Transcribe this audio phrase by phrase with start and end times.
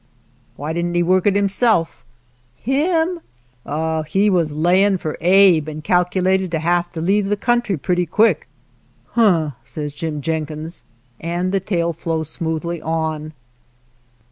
[0.55, 2.03] "Why did n't he work it himself?""
[2.55, 3.19] Him?
[3.67, 8.07] Oh, he was laying for Abe and calculated to have to leave the country pretty
[8.07, 8.47] quick.""
[9.11, 10.81] Huh!" says Jim Jenkins,
[11.19, 13.33] and the tale flows smoothly on.